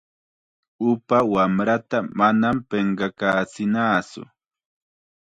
[0.91, 4.21] Upa wamrata manam pinqakachinatsu.